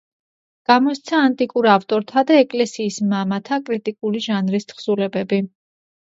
გამოსცა 0.69 1.19
ანტიკურ 1.25 1.67
ავტორთა 1.73 2.23
და 2.31 2.39
ეკლესიის 2.45 2.99
მამათა 3.13 3.61
კრიტიკული 3.69 4.25
ჟანრის 4.31 4.69
თხზულებები. 4.73 5.43